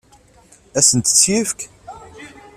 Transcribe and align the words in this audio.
Ad 0.77 0.77
asent-tt-yefk? 0.85 1.59